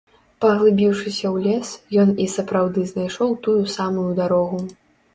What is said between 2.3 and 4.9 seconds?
сапраўды знайшоў тую самую дарогу.